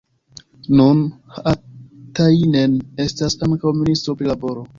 [0.79, 1.03] Nun
[1.35, 4.67] Haatainen estas ankaŭ ministro pri laboro.